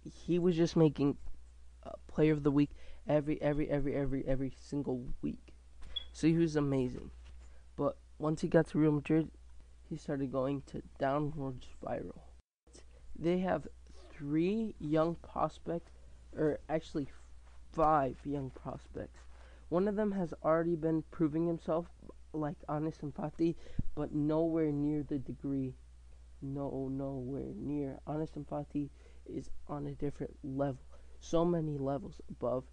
He 0.05 0.39
was 0.39 0.55
just 0.55 0.75
making 0.75 1.17
uh, 1.83 1.91
player 2.07 2.33
of 2.33 2.43
the 2.43 2.51
week 2.51 2.71
every 3.07 3.41
every 3.41 3.69
every 3.69 3.95
every 3.95 4.23
every 4.27 4.53
single 4.59 5.05
week. 5.21 5.53
So 6.11 6.27
he 6.27 6.37
was 6.37 6.55
amazing. 6.55 7.11
But 7.75 7.97
once 8.19 8.41
he 8.41 8.47
got 8.47 8.67
to 8.67 8.79
Real 8.79 8.91
Madrid, 8.91 9.29
he 9.89 9.97
started 9.97 10.31
going 10.31 10.63
to 10.67 10.81
downward 10.97 11.65
spiral. 11.71 12.23
They 13.17 13.39
have 13.39 13.67
three 14.11 14.75
young 14.79 15.15
prospects, 15.15 15.91
or 16.35 16.59
actually 16.69 17.07
five 17.73 18.17
young 18.23 18.49
prospects. 18.51 19.19
One 19.69 19.87
of 19.87 19.95
them 19.95 20.11
has 20.13 20.33
already 20.43 20.75
been 20.75 21.03
proving 21.11 21.47
himself, 21.47 21.87
like 22.33 22.57
Ansu 22.69 23.11
Fati, 23.13 23.55
but 23.95 24.13
nowhere 24.13 24.71
near 24.71 25.03
the 25.03 25.19
degree. 25.19 25.75
No, 26.41 26.89
nowhere 26.91 27.53
near. 27.55 27.99
Ansu 28.07 28.45
Fati 28.45 28.89
is 29.27 29.49
on 29.67 29.87
a 29.87 29.91
different 29.93 30.35
level. 30.43 30.83
So 31.19 31.45
many 31.45 31.77
levels 31.77 32.21
above 32.29 32.63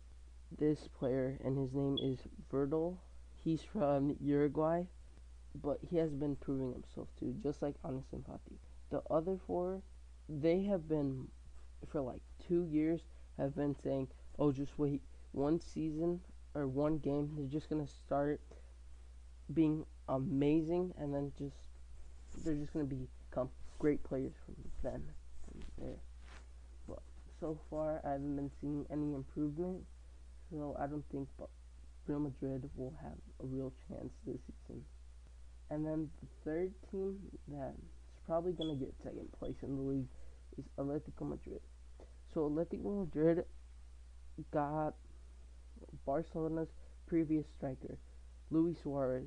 this 0.58 0.88
player, 0.88 1.38
and 1.44 1.58
his 1.58 1.72
name 1.72 1.98
is 1.98 2.18
Vidal. 2.50 3.00
He's 3.42 3.62
from 3.62 4.16
Uruguay, 4.20 4.84
but 5.54 5.78
he 5.82 5.96
has 5.96 6.12
been 6.12 6.36
proving 6.36 6.72
himself 6.72 7.08
too, 7.18 7.34
just 7.42 7.62
like 7.62 7.74
Ansu 7.82 8.22
Fati. 8.22 8.58
The 8.90 9.02
other 9.10 9.38
four, 9.46 9.82
they 10.28 10.62
have 10.64 10.88
been 10.88 11.28
for 11.88 12.00
like 12.00 12.22
two 12.46 12.64
years 12.64 13.02
have 13.38 13.54
been 13.54 13.74
saying, 13.82 14.08
"Oh, 14.38 14.52
just 14.52 14.78
wait 14.78 15.02
one 15.32 15.60
season 15.60 16.20
or 16.54 16.68
one 16.68 16.98
game. 16.98 17.34
They're 17.34 17.46
just 17.46 17.68
gonna 17.68 17.86
start 17.86 18.40
being 19.52 19.86
amazing, 20.08 20.94
and 20.96 21.14
then 21.14 21.32
just 21.36 21.56
they're 22.44 22.54
just 22.54 22.72
gonna 22.72 22.84
become 22.84 23.50
great 23.78 24.02
players 24.02 24.34
from 24.44 24.56
then 24.82 25.12
there." 25.78 26.00
So 27.42 27.58
far, 27.68 28.00
I 28.04 28.12
haven't 28.12 28.36
been 28.36 28.52
seeing 28.60 28.86
any 28.88 29.14
improvement. 29.14 29.82
So 30.48 30.76
I 30.78 30.86
don't 30.86 31.02
think 31.10 31.28
Real 32.06 32.20
Madrid 32.20 32.70
will 32.76 32.94
have 33.02 33.18
a 33.42 33.46
real 33.46 33.72
chance 33.88 34.12
this 34.24 34.38
season. 34.68 34.84
And 35.68 35.84
then 35.84 36.08
the 36.20 36.28
third 36.44 36.72
team 36.92 37.18
that's 37.48 37.74
probably 38.26 38.52
going 38.52 38.78
to 38.78 38.84
get 38.84 38.94
second 39.02 39.26
place 39.36 39.56
in 39.64 39.74
the 39.74 39.82
league 39.82 40.06
is 40.56 40.64
Atletico 40.78 41.28
Madrid. 41.28 41.60
So 42.32 42.48
Atletico 42.48 43.00
Madrid 43.06 43.44
got 44.52 44.94
Barcelona's 46.06 46.68
previous 47.08 47.46
striker, 47.56 47.98
Luis 48.52 48.76
Suarez. 48.84 49.26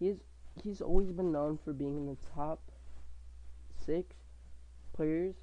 He's 0.00 0.16
he's 0.64 0.80
always 0.80 1.12
been 1.12 1.30
known 1.30 1.60
for 1.64 1.72
being 1.72 1.96
in 1.96 2.06
the 2.06 2.16
top 2.34 2.60
six 3.86 4.16
players 4.96 5.36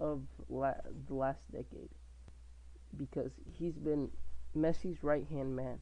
of 0.00 0.22
la- 0.48 0.74
the 1.06 1.14
last 1.14 1.50
decade 1.52 1.90
because 2.96 3.30
he's 3.52 3.78
been 3.78 4.10
Messi's 4.56 5.04
right 5.04 5.26
hand 5.28 5.54
man, 5.54 5.78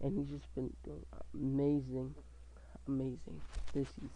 and 0.00 0.16
he's 0.16 0.30
just 0.30 0.54
been 0.54 0.72
doing 0.84 1.04
amazing, 1.34 2.14
amazing 2.86 3.40
this 3.74 3.88
season. 3.88 4.10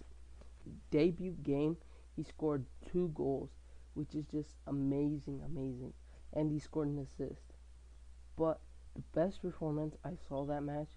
Debut 0.91 1.37
game, 1.43 1.77
he 2.17 2.23
scored 2.23 2.65
two 2.91 3.11
goals, 3.15 3.51
which 3.95 4.15
is 4.15 4.25
just 4.27 4.51
amazing, 4.67 5.43
amazing, 5.45 5.93
and 6.33 6.51
he 6.51 6.59
scored 6.59 6.89
an 6.89 6.99
assist. 6.99 7.43
But 8.37 8.61
the 8.95 9.03
best 9.15 9.43
performance 9.43 9.97
I 10.05 10.13
saw 10.29 10.45
that 10.47 10.63
match 10.63 10.89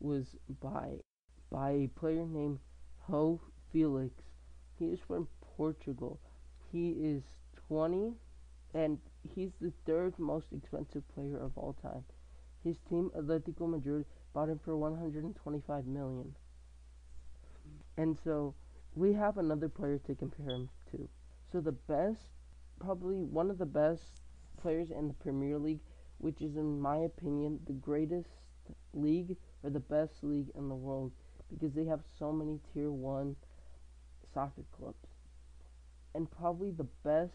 was 0.00 0.36
by 0.60 0.98
by 1.50 1.70
a 1.70 1.88
player 1.88 2.26
named 2.26 2.58
João 3.08 3.38
Felix. 3.70 4.14
He 4.78 4.86
is 4.86 5.00
from 5.00 5.28
Portugal. 5.56 6.18
He 6.70 6.90
is 6.90 7.22
20 7.72 8.12
and 8.74 8.98
he's 9.34 9.52
the 9.62 9.72
third 9.86 10.12
most 10.18 10.46
expensive 10.52 11.02
player 11.14 11.38
of 11.38 11.56
all 11.56 11.74
time. 11.80 12.04
His 12.62 12.76
team, 12.88 13.10
Atletico 13.18 13.66
Madrid, 13.66 14.04
bought 14.34 14.50
him 14.50 14.60
for 14.62 14.76
125 14.76 15.86
million. 15.86 16.34
And 17.96 18.18
so 18.22 18.54
we 18.94 19.14
have 19.14 19.38
another 19.38 19.70
player 19.70 19.98
to 20.06 20.14
compare 20.14 20.50
him 20.54 20.68
to. 20.90 21.08
So 21.50 21.60
the 21.60 21.72
best, 21.72 22.20
probably 22.78 23.24
one 23.24 23.50
of 23.50 23.56
the 23.56 23.66
best 23.66 24.02
players 24.60 24.90
in 24.90 25.08
the 25.08 25.14
Premier 25.14 25.58
League, 25.58 25.80
which 26.18 26.42
is 26.42 26.56
in 26.56 26.78
my 26.78 26.98
opinion 26.98 27.58
the 27.66 27.72
greatest 27.72 28.28
league 28.92 29.34
or 29.62 29.70
the 29.70 29.80
best 29.80 30.22
league 30.22 30.50
in 30.54 30.68
the 30.68 30.74
world 30.74 31.12
because 31.50 31.72
they 31.72 31.86
have 31.86 32.00
so 32.18 32.32
many 32.32 32.60
tier 32.72 32.90
1 32.90 33.34
soccer 34.34 34.64
clubs. 34.78 35.08
And 36.14 36.30
probably 36.30 36.70
the 36.70 36.88
best 37.02 37.32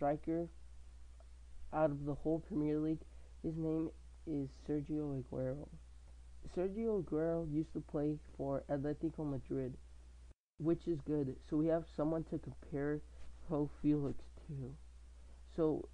striker 0.00 0.48
out 1.74 1.90
of 1.90 2.06
the 2.06 2.14
whole 2.14 2.38
Premier 2.48 2.78
League, 2.78 3.02
his 3.42 3.54
name 3.58 3.90
is 4.26 4.48
Sergio 4.66 5.22
Aguero. 5.22 5.68
Sergio 6.56 7.04
Aguero 7.04 7.46
used 7.52 7.74
to 7.74 7.80
play 7.80 8.16
for 8.34 8.62
Atletico 8.70 9.30
Madrid, 9.30 9.74
which 10.56 10.88
is 10.88 10.98
good. 11.02 11.36
So 11.50 11.58
we 11.58 11.66
have 11.66 11.84
someone 11.94 12.24
to 12.30 12.38
compare 12.38 13.02
João 13.50 13.68
Felix 13.82 14.18
to. 14.46 14.74
So 15.54 15.86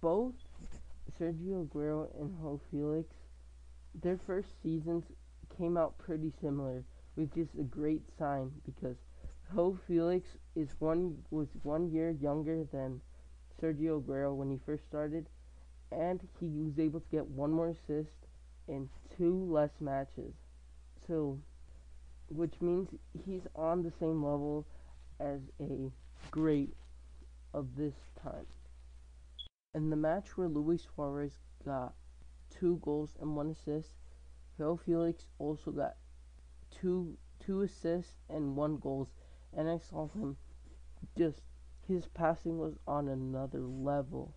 both 0.00 0.34
Sergio 1.18 1.66
Aguero 1.66 2.08
and 2.20 2.30
João 2.38 2.60
Felix, 2.70 3.08
their 4.00 4.20
first 4.28 4.50
seasons 4.62 5.02
came 5.58 5.76
out 5.76 5.98
pretty 5.98 6.32
similar, 6.40 6.84
which 7.16 7.36
is 7.36 7.48
a 7.58 7.64
great 7.64 8.02
sign 8.16 8.52
because 8.64 8.96
João 9.52 9.76
Felix 9.88 10.28
is 10.54 10.68
one 10.78 11.16
was 11.32 11.48
one 11.64 11.90
year 11.90 12.10
younger 12.10 12.62
than 12.70 13.00
Sergio 13.60 14.02
Aguero 14.02 14.34
when 14.34 14.50
he 14.50 14.58
first 14.64 14.84
started, 14.84 15.26
and 15.92 16.20
he 16.38 16.46
was 16.46 16.78
able 16.78 17.00
to 17.00 17.08
get 17.10 17.26
one 17.26 17.50
more 17.50 17.68
assist 17.68 18.14
in 18.68 18.88
two 19.16 19.44
less 19.50 19.70
matches. 19.80 20.34
So, 21.06 21.38
which 22.28 22.54
means 22.60 22.88
he's 23.24 23.46
on 23.54 23.82
the 23.82 23.92
same 23.98 24.22
level 24.24 24.66
as 25.18 25.40
a 25.60 25.90
great 26.30 26.74
of 27.52 27.76
this 27.76 27.94
time. 28.22 28.46
In 29.74 29.90
the 29.90 29.96
match 29.96 30.36
where 30.36 30.48
Luis 30.48 30.86
Suarez 30.94 31.38
got 31.64 31.94
two 32.50 32.80
goals 32.82 33.16
and 33.20 33.36
one 33.36 33.50
assist, 33.50 33.92
Joao 34.56 34.76
Felix 34.84 35.26
also 35.38 35.70
got 35.70 35.96
two 36.70 37.16
two 37.44 37.62
assists 37.62 38.16
and 38.28 38.54
one 38.54 38.76
goals, 38.76 39.08
and 39.56 39.68
I 39.68 39.78
saw 39.78 40.08
him 40.08 40.36
just 41.16 41.40
his 41.90 42.06
passing 42.06 42.58
was 42.58 42.78
on 42.86 43.08
another 43.08 43.60
level. 43.60 44.32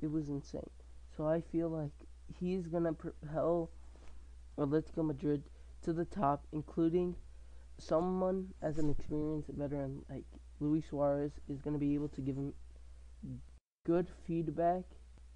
It 0.00 0.10
was 0.10 0.28
insane. 0.28 0.70
So 1.16 1.26
I 1.26 1.40
feel 1.40 1.70
like 1.70 1.92
he's 2.38 2.66
gonna 2.66 2.92
propel 2.92 3.70
Atletico 4.58 5.04
Madrid 5.04 5.42
to 5.82 5.94
the 5.94 6.04
top, 6.04 6.46
including 6.52 7.16
someone 7.78 8.52
as 8.60 8.78
an 8.78 8.90
experienced 8.90 9.48
veteran 9.48 10.04
like 10.10 10.24
Luis 10.60 10.84
Suarez 10.88 11.32
is 11.48 11.62
gonna 11.62 11.78
be 11.78 11.94
able 11.94 12.08
to 12.08 12.20
give 12.20 12.36
him 12.36 12.52
good 13.84 14.08
feedback 14.26 14.84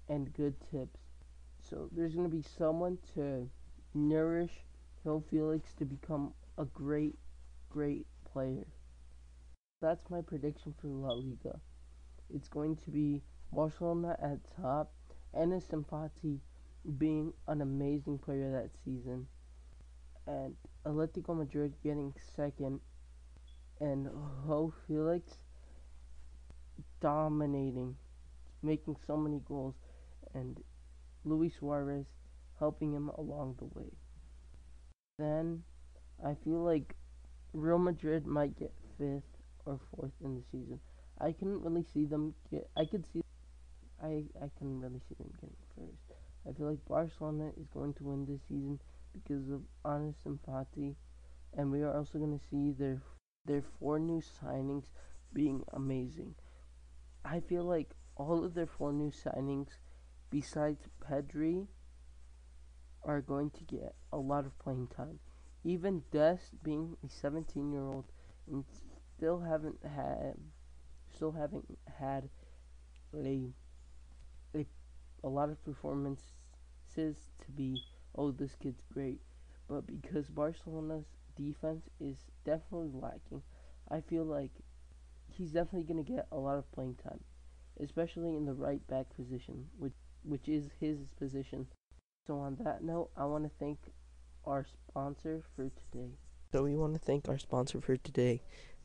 and 0.09 0.33
good 0.33 0.55
tips. 0.69 0.99
So 1.59 1.89
there's 1.91 2.13
gonna 2.13 2.29
be 2.29 2.43
someone 2.43 2.99
to 3.15 3.49
nourish 3.95 4.65
Joao 5.03 5.23
Felix 5.29 5.73
to 5.75 5.85
become 5.85 6.33
a 6.57 6.65
great, 6.65 7.17
great 7.69 8.05
player. 8.31 8.67
That's 9.81 10.11
my 10.11 10.21
prediction 10.21 10.75
for 10.79 10.89
La 10.89 11.11
Liga. 11.11 11.59
It's 12.29 12.47
going 12.47 12.75
to 12.85 12.91
be 12.91 13.23
Barcelona 13.51 14.15
at 14.21 14.37
top, 14.61 14.91
Ansu 15.35 15.83
Fati 15.87 16.37
being 16.99 17.33
an 17.47 17.61
amazing 17.61 18.19
player 18.19 18.51
that 18.51 18.69
season, 18.85 19.25
and 20.27 20.53
Atletico 20.85 21.35
Madrid 21.35 21.73
getting 21.83 22.13
second, 22.35 22.79
and 23.79 24.07
Joao 24.45 24.71
Felix 24.87 25.37
dominating, 27.01 27.95
making 28.61 28.97
so 29.07 29.17
many 29.17 29.41
goals, 29.47 29.73
and 30.35 30.59
Luis 31.25 31.53
Suarez 31.57 32.05
helping 32.59 32.93
him 32.93 33.09
along 33.17 33.55
the 33.57 33.65
way. 33.65 33.91
Then 35.17 35.63
I 36.23 36.35
feel 36.43 36.63
like 36.63 36.95
Real 37.53 37.79
Madrid 37.79 38.27
might 38.27 38.59
get 38.59 38.73
fifth 38.99 39.30
or 39.65 39.79
fourth 39.95 40.11
in 40.23 40.35
the 40.35 40.43
season. 40.51 40.79
I 41.19 41.31
couldn't 41.31 41.61
really 41.61 41.85
see 41.93 42.05
them 42.05 42.33
get. 42.49 42.69
I 42.77 42.85
could 42.85 43.05
see. 43.11 43.21
I 44.01 44.25
I 44.41 44.49
couldn't 44.57 44.81
really 44.81 45.01
see 45.07 45.15
them 45.17 45.31
getting 45.39 45.55
first. 45.75 46.01
I 46.47 46.53
feel 46.53 46.67
like 46.67 46.85
Barcelona 46.87 47.51
is 47.59 47.67
going 47.73 47.93
to 47.95 48.03
win 48.03 48.25
this 48.25 48.41
season 48.47 48.79
because 49.13 49.49
of 49.49 49.61
Ansu 49.85 50.39
Fati, 50.47 50.95
and 51.55 51.71
we 51.71 51.83
are 51.83 51.95
also 51.95 52.17
going 52.17 52.37
to 52.37 52.45
see 52.49 52.71
their 52.71 53.01
their 53.45 53.63
four 53.79 53.99
new 53.99 54.21
signings 54.21 54.85
being 55.33 55.63
amazing. 55.73 56.35
I 57.23 57.39
feel 57.39 57.63
like 57.63 57.91
all 58.15 58.43
of 58.43 58.53
their 58.53 58.67
four 58.67 58.91
new 58.91 59.11
signings, 59.11 59.69
besides 60.29 60.87
Pedri, 60.99 61.67
are 63.03 63.21
going 63.21 63.49
to 63.51 63.63
get 63.63 63.95
a 64.11 64.17
lot 64.17 64.45
of 64.45 64.57
playing 64.59 64.87
time. 64.87 65.19
Even 65.63 66.03
Dest 66.11 66.63
being 66.63 66.97
a 67.05 67.09
17 67.09 67.71
year 67.71 67.83
old 67.83 68.05
and 68.47 68.65
still 69.21 69.39
haven't 69.39 69.77
had 69.83 70.33
still 71.15 71.31
haven't 71.31 71.77
had 71.99 72.27
a 73.13 73.51
a, 74.55 74.65
a 75.23 75.29
lot 75.29 75.51
of 75.51 75.63
performances 75.63 76.25
to 76.95 77.51
be 77.55 77.79
oh 78.15 78.31
this 78.31 78.55
kid's 78.55 78.81
great. 78.91 79.21
But 79.69 79.85
because 79.85 80.27
Barcelona's 80.27 81.05
defense 81.37 81.87
is 81.99 82.17
definitely 82.43 82.89
lacking 82.93 83.43
I 83.91 84.01
feel 84.01 84.23
like 84.23 84.51
he's 85.31 85.51
definitely 85.51 85.83
going 85.83 86.03
to 86.03 86.11
get 86.11 86.25
a 86.31 86.37
lot 86.37 86.57
of 86.57 86.71
playing 86.71 86.95
time 86.95 87.19
especially 87.79 88.35
in 88.35 88.45
the 88.45 88.53
right 88.53 88.85
back 88.87 89.05
position 89.15 89.67
which 89.77 89.93
which 90.23 90.49
is 90.49 90.69
his 90.79 90.97
position. 91.19 91.67
So 92.25 92.39
on 92.39 92.57
that 92.63 92.83
note 92.83 93.11
I 93.15 93.25
want 93.25 93.43
to 93.43 93.51
thank 93.59 93.77
our 94.45 94.65
sponsor 94.65 95.43
for 95.55 95.69
today. 95.69 96.17
So 96.51 96.63
we 96.63 96.75
want 96.75 96.93
to 96.95 96.99
thank 96.99 97.29
our 97.29 97.37
sponsor 97.37 97.79
for 97.79 97.95
today, 97.95 98.41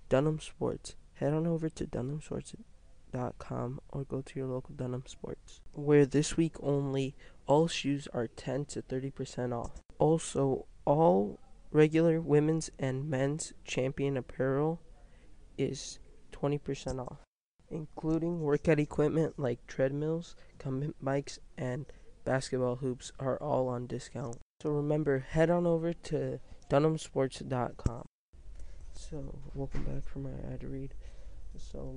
Dunham 0.09 0.41
Sports. 0.41 0.95
Head 1.15 1.33
on 1.33 1.47
over 1.47 1.69
to 1.71 1.87
dunhamsports.com 1.87 3.81
or 3.89 4.05
go 4.05 4.21
to 4.21 4.39
your 4.39 4.49
local 4.49 4.75
Dunham 4.75 5.05
Sports, 5.07 5.61
where 5.73 6.05
this 6.05 6.37
week 6.37 6.57
only 6.63 7.15
all 7.47 7.69
shoes 7.69 8.07
are 8.13 8.27
10 8.27 8.67
to 8.67 8.83
30% 8.83 9.53
off. 9.55 9.81
Also, 9.99 10.67
all 10.85 11.41
regular 11.71 12.21
women's 12.21 12.71
and 12.79 13.09
men's 13.09 13.53
champion 13.65 14.17
apparel 14.17 14.81
is 15.57 15.99
20% 16.33 17.01
off, 17.01 17.19
including 17.71 18.41
workout 18.41 18.79
equipment 18.79 19.39
like 19.39 19.67
treadmills, 19.67 20.37
combat 20.59 20.95
bikes, 21.01 21.39
and 21.57 21.87
basketball 22.25 22.77
hoops 22.77 23.13
are 23.19 23.39
all 23.43 23.69
on 23.69 23.87
discount. 23.87 24.37
So 24.63 24.71
remember, 24.71 25.21
head 25.21 25.51
on 25.51 25.67
over 25.67 25.93
to 25.93 26.41
DunhamSports.com. 26.71 28.06
So 29.11 29.39
welcome 29.55 29.85
back 29.85 30.03
from 30.09 30.25
my 30.25 30.53
ad 30.53 30.65
read. 30.65 30.93
So 31.57 31.95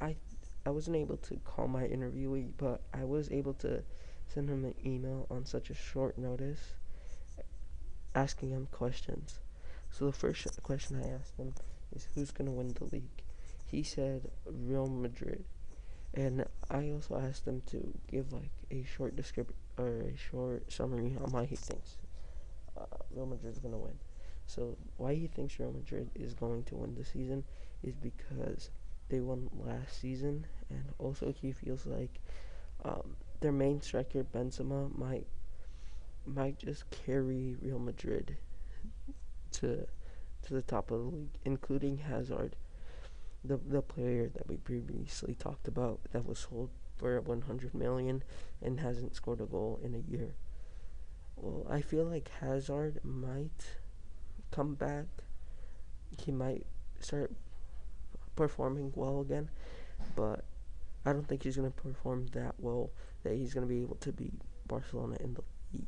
I 0.00 0.14
I 0.64 0.70
wasn't 0.70 0.96
able 0.96 1.16
to 1.16 1.34
call 1.44 1.66
my 1.66 1.82
interviewee, 1.82 2.52
but 2.56 2.82
I 2.94 3.02
was 3.02 3.32
able 3.32 3.54
to 3.54 3.82
send 4.28 4.48
him 4.48 4.64
an 4.64 4.74
email 4.84 5.26
on 5.28 5.44
such 5.44 5.70
a 5.70 5.74
short 5.74 6.18
notice, 6.18 6.60
asking 8.14 8.50
him 8.50 8.68
questions. 8.70 9.40
So 9.90 10.06
the 10.06 10.12
first 10.12 10.46
question 10.62 11.02
I 11.02 11.08
asked 11.08 11.36
him 11.36 11.52
is, 11.92 12.06
"Who's 12.14 12.30
gonna 12.30 12.52
win 12.52 12.68
the 12.68 12.84
league?" 12.84 13.24
He 13.66 13.82
said 13.82 14.30
Real 14.44 14.86
Madrid. 14.86 15.44
And 16.14 16.46
I 16.70 16.90
also 16.90 17.18
asked 17.18 17.44
him 17.44 17.62
to 17.72 17.92
give 18.06 18.32
like 18.32 18.52
a 18.70 18.84
short 18.84 19.16
description 19.16 19.56
or 19.76 20.02
a 20.02 20.16
short 20.16 20.70
summary 20.70 21.16
on 21.16 21.32
why 21.32 21.44
he 21.44 21.56
thinks 21.56 21.96
uh, 22.76 22.86
Real 23.10 23.26
Madrid 23.26 23.52
is 23.52 23.58
gonna 23.58 23.78
win. 23.78 23.98
So 24.46 24.76
why 24.96 25.14
he 25.14 25.26
thinks 25.26 25.58
Real 25.58 25.72
Madrid 25.72 26.10
is 26.14 26.34
going 26.34 26.64
to 26.64 26.76
win 26.76 26.94
this 26.94 27.08
season 27.08 27.44
is 27.82 27.94
because 27.94 28.70
they 29.08 29.20
won 29.20 29.50
last 29.64 30.00
season, 30.00 30.46
and 30.70 30.84
also 30.98 31.32
he 31.32 31.52
feels 31.52 31.86
like 31.86 32.20
um, 32.84 33.16
their 33.40 33.52
main 33.52 33.80
striker 33.80 34.24
Benzema 34.24 34.96
might 34.96 35.26
might 36.26 36.58
just 36.58 36.90
carry 36.90 37.56
Real 37.60 37.78
Madrid 37.78 38.36
to 39.52 39.86
to 40.42 40.54
the 40.54 40.62
top 40.62 40.90
of 40.90 40.98
the 40.98 41.06
league, 41.06 41.38
including 41.44 41.98
Hazard 41.98 42.56
the 43.46 43.56
the 43.56 43.82
player 43.82 44.28
that 44.28 44.48
we 44.48 44.56
previously 44.56 45.34
talked 45.34 45.68
about 45.68 46.00
that 46.12 46.26
was 46.26 46.38
sold 46.38 46.70
for 46.96 47.20
100 47.20 47.74
million 47.74 48.22
and 48.62 48.80
hasn't 48.80 49.14
scored 49.14 49.40
a 49.40 49.44
goal 49.44 49.78
in 49.82 49.94
a 49.94 50.10
year. 50.10 50.34
Well, 51.36 51.66
I 51.70 51.82
feel 51.82 52.04
like 52.04 52.30
Hazard 52.40 53.00
might 53.04 53.76
come 54.50 54.74
back. 54.74 55.06
He 56.18 56.32
might 56.32 56.66
start 57.00 57.32
performing 58.36 58.92
well 58.94 59.20
again, 59.20 59.50
but 60.14 60.44
I 61.04 61.12
don't 61.12 61.26
think 61.26 61.42
he's 61.42 61.56
going 61.56 61.70
to 61.70 61.82
perform 61.82 62.26
that 62.32 62.54
well 62.58 62.90
that 63.22 63.34
he's 63.34 63.54
going 63.54 63.66
to 63.66 63.72
be 63.72 63.80
able 63.80 63.96
to 63.96 64.12
beat 64.12 64.34
Barcelona 64.66 65.16
in 65.20 65.34
the 65.34 65.42
league. 65.72 65.86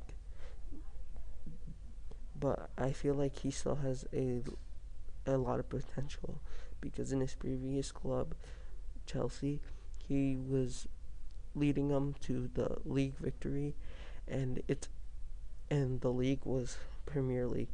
But 2.38 2.70
I 2.78 2.92
feel 2.92 3.14
like 3.14 3.38
he 3.40 3.50
still 3.50 3.76
has 3.76 4.06
a 4.12 4.42
a 5.26 5.36
lot 5.36 5.60
of 5.60 5.68
potential 5.68 6.40
because 6.80 7.12
in 7.12 7.20
his 7.20 7.34
previous 7.34 7.92
club, 7.92 8.34
Chelsea, 9.06 9.60
he 10.06 10.36
was 10.36 10.88
leading 11.54 11.88
them 11.88 12.14
to 12.20 12.48
the 12.54 12.78
league 12.84 13.16
victory, 13.18 13.74
and 14.26 14.62
it's 14.68 14.88
and 15.70 16.00
the 16.00 16.12
league 16.12 16.44
was 16.44 16.78
Premier 17.04 17.46
League. 17.46 17.68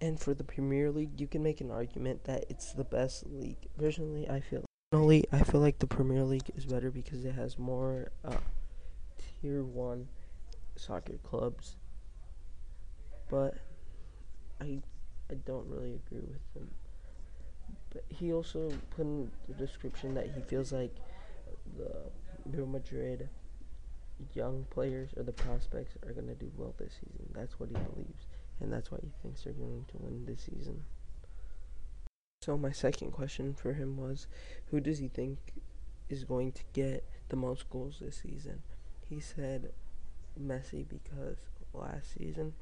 And 0.00 0.18
for 0.18 0.34
the 0.34 0.44
Premier 0.44 0.90
League, 0.90 1.20
you 1.20 1.26
can 1.26 1.42
make 1.42 1.60
an 1.60 1.70
argument 1.70 2.24
that 2.24 2.44
it's 2.48 2.72
the 2.72 2.84
best 2.84 3.26
league. 3.26 3.68
Personally, 3.78 4.28
I 4.28 4.40
feel 4.40 4.64
personally 4.90 5.24
I 5.32 5.42
feel 5.42 5.60
like 5.60 5.78
the 5.78 5.86
Premier 5.86 6.24
League 6.24 6.50
is 6.56 6.66
better 6.66 6.90
because 6.90 7.24
it 7.24 7.32
has 7.34 7.58
more 7.58 8.10
uh, 8.24 8.36
tier 9.40 9.62
one 9.62 10.08
soccer 10.76 11.18
clubs. 11.22 11.76
But 13.30 13.54
I 14.60 14.80
I 15.30 15.34
don't 15.46 15.66
really 15.68 15.94
agree 16.06 16.20
with 16.26 16.54
him. 16.54 16.70
But 17.92 18.04
he 18.08 18.32
also 18.32 18.70
put 18.90 19.06
in 19.06 19.30
the 19.48 19.54
description 19.54 20.14
that 20.14 20.30
he 20.34 20.40
feels 20.42 20.72
like 20.72 20.94
the 21.76 22.10
Real 22.46 22.66
Madrid 22.66 23.28
young 24.34 24.66
players 24.70 25.10
or 25.16 25.22
the 25.22 25.32
prospects 25.32 25.96
are 26.06 26.12
going 26.12 26.26
to 26.26 26.34
do 26.34 26.50
well 26.56 26.74
this 26.78 26.92
season. 26.94 27.28
That's 27.34 27.58
what 27.58 27.68
he 27.68 27.74
believes, 27.74 28.26
and 28.62 28.72
that's 28.72 28.90
why 28.90 28.98
he 29.02 29.10
thinks 29.20 29.42
they're 29.42 29.52
going 29.52 29.84
to 29.88 29.96
win 29.98 30.24
this 30.24 30.42
season. 30.42 30.84
So 32.40 32.56
my 32.56 32.72
second 32.72 33.10
question 33.10 33.54
for 33.54 33.72
him 33.72 33.96
was, 33.96 34.26
who 34.66 34.80
does 34.80 34.98
he 34.98 35.08
think 35.08 35.38
is 36.08 36.24
going 36.24 36.52
to 36.52 36.62
get 36.72 37.04
the 37.28 37.36
most 37.36 37.68
goals 37.70 37.98
this 38.00 38.22
season? 38.22 38.62
He 39.08 39.20
said 39.20 39.72
Messi 40.40 40.88
because 40.88 41.38
last 41.74 42.14
season, 42.16 42.54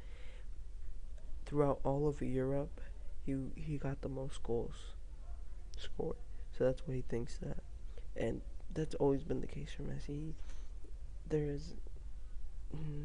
throughout 1.44 1.80
all 1.84 2.08
of 2.08 2.22
Europe, 2.22 2.80
he 3.24 3.36
he 3.56 3.76
got 3.76 4.00
the 4.00 4.08
most 4.08 4.42
goals 4.42 4.94
scored. 5.76 6.16
So 6.56 6.64
that's 6.64 6.86
why 6.86 6.94
he 6.94 7.02
thinks 7.02 7.38
that. 7.38 7.62
And 8.16 8.40
that's 8.72 8.94
always 8.96 9.22
been 9.22 9.40
the 9.40 9.46
case 9.46 9.70
for 9.76 9.82
Messi. 9.82 10.32
There's 11.28 11.74
mm, 12.74 13.04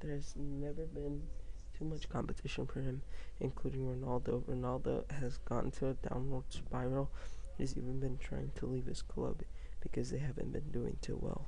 there's 0.00 0.34
never 0.36 0.86
been 0.86 1.22
much 1.84 2.08
competition 2.08 2.66
for 2.66 2.80
him, 2.80 3.02
including 3.40 3.86
Ronaldo. 3.86 4.42
Ronaldo 4.42 5.10
has 5.12 5.38
gotten 5.38 5.70
to 5.72 5.88
a 5.88 5.94
downward 5.94 6.44
spiral. 6.50 7.10
He's 7.58 7.76
even 7.76 8.00
been 8.00 8.18
trying 8.18 8.50
to 8.56 8.66
leave 8.66 8.86
his 8.86 9.02
club 9.02 9.42
because 9.80 10.10
they 10.10 10.18
haven't 10.18 10.52
been 10.52 10.70
doing 10.72 10.96
too 11.00 11.18
well. 11.20 11.46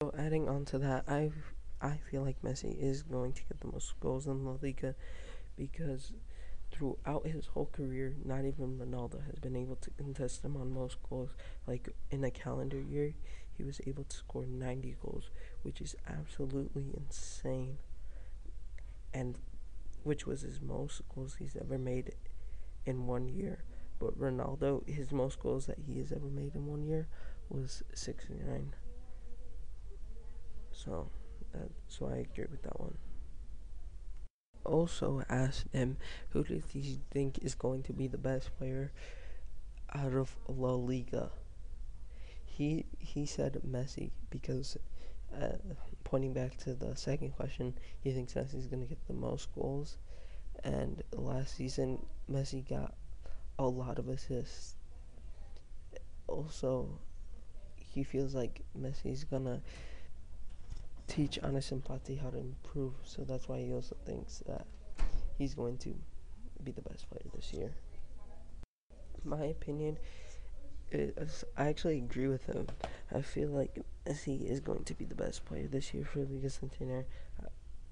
So 0.00 0.12
adding 0.18 0.48
on 0.48 0.64
to 0.66 0.78
that, 0.78 1.04
I 1.08 1.30
I 1.80 1.98
feel 2.10 2.22
like 2.22 2.42
Messi 2.42 2.80
is 2.80 3.02
going 3.02 3.32
to 3.32 3.42
get 3.42 3.60
the 3.60 3.66
most 3.66 3.98
goals 4.00 4.26
in 4.26 4.44
La 4.44 4.56
Liga 4.62 4.94
because 5.56 6.12
throughout 6.70 7.26
his 7.26 7.46
whole 7.46 7.66
career, 7.72 8.14
not 8.24 8.44
even 8.44 8.78
Ronaldo 8.78 9.24
has 9.26 9.38
been 9.40 9.56
able 9.56 9.76
to 9.76 9.90
contest 9.90 10.44
him 10.44 10.56
on 10.56 10.72
most 10.72 10.96
goals. 11.08 11.30
Like 11.66 11.88
in 12.10 12.24
a 12.24 12.30
calendar 12.30 12.80
year, 12.80 13.14
he 13.56 13.64
was 13.64 13.80
able 13.86 14.04
to 14.04 14.16
score 14.16 14.46
90 14.46 14.96
goals, 15.02 15.30
which 15.62 15.80
is 15.80 15.94
absolutely 16.08 16.86
insane. 16.96 17.78
And 19.14 19.36
which 20.02 20.26
was 20.26 20.42
his 20.42 20.60
most 20.60 21.02
goals 21.14 21.36
he's 21.38 21.56
ever 21.56 21.78
made 21.78 22.14
in 22.86 23.06
one 23.06 23.28
year. 23.28 23.64
But 23.98 24.18
Ronaldo, 24.18 24.88
his 24.88 25.12
most 25.12 25.38
goals 25.40 25.66
that 25.66 25.78
he 25.78 25.98
has 25.98 26.12
ever 26.12 26.26
made 26.26 26.54
in 26.54 26.66
one 26.66 26.82
year 26.82 27.06
was 27.48 27.82
69. 27.94 28.74
So, 30.72 31.10
that, 31.52 31.70
so 31.88 32.06
I 32.06 32.16
agree 32.16 32.46
with 32.50 32.62
that 32.62 32.80
one 32.80 32.96
also 34.64 35.22
asked 35.28 35.66
him 35.72 35.96
who 36.30 36.44
does 36.44 36.62
he 36.70 37.00
think 37.10 37.38
is 37.38 37.54
going 37.54 37.82
to 37.84 37.92
be 37.92 38.06
the 38.06 38.18
best 38.18 38.56
player 38.56 38.92
out 39.94 40.14
of 40.14 40.36
La 40.48 40.72
Liga. 40.74 41.30
He 42.44 42.86
he 42.98 43.26
said 43.26 43.60
Messi 43.66 44.10
because 44.30 44.76
uh, 45.40 45.56
pointing 46.04 46.32
back 46.32 46.56
to 46.58 46.74
the 46.74 46.94
second 46.96 47.30
question, 47.36 47.74
he 48.00 48.12
thinks 48.12 48.34
Messi 48.34 48.56
is 48.56 48.66
going 48.66 48.82
to 48.82 48.88
get 48.88 48.98
the 49.06 49.14
most 49.14 49.54
goals, 49.54 49.98
and 50.64 51.02
last 51.12 51.56
season 51.56 52.04
Messi 52.30 52.68
got 52.68 52.94
a 53.58 53.66
lot 53.66 53.98
of 53.98 54.08
assists. 54.08 54.74
Also, 56.26 56.88
he 57.76 58.02
feels 58.02 58.34
like 58.34 58.62
Messi's 58.78 59.24
gonna 59.24 59.60
teach 61.06 61.38
Ansu 61.42 61.82
Fati 61.82 62.20
how 62.20 62.30
to 62.30 62.38
improve. 62.38 62.94
So 63.04 63.22
that's 63.22 63.48
why 63.48 63.58
he 63.60 63.72
also 63.72 63.96
thinks 64.06 64.42
that 64.46 64.66
he's 65.36 65.54
going 65.54 65.78
to 65.78 65.94
be 66.64 66.72
the 66.72 66.82
best 66.82 67.08
player 67.10 67.24
this 67.34 67.52
year. 67.52 67.70
My 69.24 69.44
opinion 69.44 69.98
is 70.94 71.44
I 71.56 71.66
actually 71.68 71.98
agree 71.98 72.28
with 72.28 72.44
him. 72.46 72.66
I 73.14 73.22
feel 73.22 73.48
like 73.50 73.82
Messi 74.06 74.44
is 74.50 74.60
going 74.60 74.84
to 74.84 74.94
be 74.94 75.04
the 75.04 75.14
best 75.14 75.44
player 75.44 75.66
this 75.68 75.92
year 75.94 76.04
for 76.04 76.20
Liga 76.24 76.50
Santander. 76.50 77.06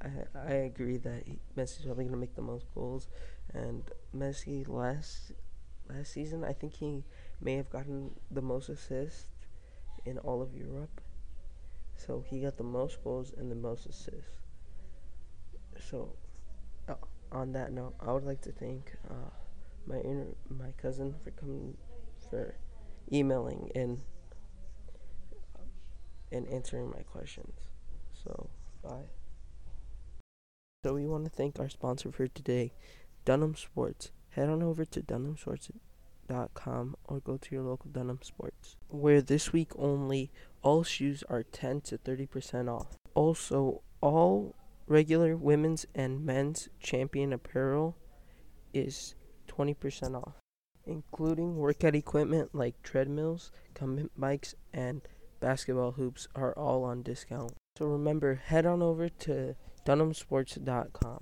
I, 0.02 0.08
I 0.34 0.52
agree 0.52 0.96
that 0.98 1.24
he, 1.26 1.38
Messi's 1.56 1.84
probably 1.84 2.04
going 2.04 2.14
to 2.14 2.20
make 2.20 2.34
the 2.34 2.42
most 2.42 2.66
goals, 2.74 3.08
and 3.54 3.84
Messi 4.16 4.66
last 4.68 5.32
last 5.88 6.12
season 6.12 6.44
I 6.44 6.52
think 6.52 6.74
he 6.74 7.04
may 7.40 7.56
have 7.56 7.70
gotten 7.70 8.12
the 8.30 8.42
most 8.42 8.68
assists 8.68 9.26
in 10.06 10.18
all 10.18 10.42
of 10.42 10.54
Europe. 10.54 11.00
So 11.96 12.22
he 12.22 12.40
got 12.40 12.56
the 12.56 12.64
most 12.64 13.04
goals 13.04 13.32
and 13.36 13.50
the 13.50 13.54
most 13.54 13.86
assists. 13.86 14.38
So, 15.90 16.14
uh, 16.88 16.94
on 17.32 17.52
that 17.52 17.72
note, 17.72 17.94
I 18.00 18.12
would 18.12 18.24
like 18.24 18.40
to 18.42 18.52
thank 18.52 18.96
uh, 19.10 19.30
my 19.86 19.98
inter- 19.98 20.36
my 20.48 20.72
cousin 20.72 21.14
for 21.24 21.30
coming 21.32 21.76
for 22.30 22.54
emailing 23.12 23.70
and 23.74 24.00
and 26.32 26.46
answering 26.48 26.90
my 26.90 27.02
questions. 27.02 27.54
So, 28.12 28.50
bye. 28.82 29.08
So 30.84 30.94
we 30.94 31.06
want 31.06 31.24
to 31.24 31.30
thank 31.30 31.58
our 31.58 31.68
sponsor 31.68 32.10
for 32.12 32.26
today, 32.28 32.72
Dunham 33.24 33.54
Sports. 33.54 34.12
Head 34.30 34.48
on 34.48 34.62
over 34.62 34.84
to 34.84 35.02
dunhamsports.com 35.02 36.96
or 37.04 37.20
go 37.20 37.36
to 37.36 37.54
your 37.54 37.64
local 37.64 37.90
Dunham 37.90 38.20
Sports, 38.22 38.76
where 38.88 39.20
this 39.20 39.52
week 39.52 39.72
only 39.76 40.30
all 40.62 40.82
shoes 40.84 41.22
are 41.28 41.42
10 41.42 41.82
to 41.82 41.98
30% 41.98 42.72
off. 42.72 42.96
Also, 43.14 43.82
all 44.00 44.54
regular 44.86 45.36
women's 45.36 45.84
and 45.94 46.24
men's 46.24 46.68
champion 46.80 47.32
apparel 47.32 47.96
is 48.72 49.14
20% 49.48 50.16
off, 50.16 50.39
including 50.90 51.56
workout 51.56 51.94
equipment 51.94 52.54
like 52.54 52.82
treadmills, 52.82 53.50
combat 53.74 54.10
bikes, 54.16 54.54
and 54.72 55.00
basketball 55.38 55.92
hoops 55.92 56.28
are 56.34 56.52
all 56.58 56.84
on 56.84 57.02
discount. 57.02 57.52
So 57.76 57.86
remember, 57.86 58.34
head 58.34 58.66
on 58.66 58.82
over 58.82 59.08
to 59.08 59.54
dunhamsports.com. 59.86 61.18